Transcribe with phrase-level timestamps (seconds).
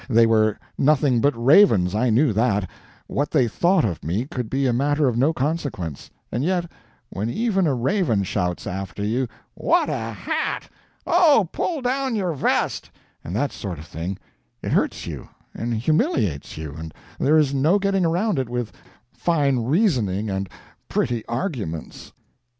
[0.09, 2.67] They were nothing but ravens I knew that
[3.05, 6.71] what they thought of me could be a matter of no consequence and yet
[7.11, 10.67] when even a raven shouts after you, "What a hat!"
[11.05, 12.89] "Oh, pull down your vest!"
[13.23, 14.17] and that sort of thing,
[14.63, 18.71] it hurts you and humiliates you, and there is no getting around it with
[19.13, 20.49] fine reasoning and
[20.89, 22.11] pretty arguments.